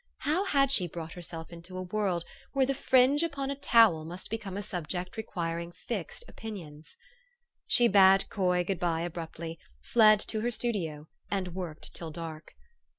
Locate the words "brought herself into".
0.87-1.77